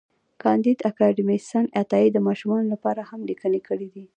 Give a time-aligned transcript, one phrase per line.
[0.43, 4.05] کانديد اکاډميسن عطایي د ماشومانو لپاره هم لیکني کړي دي.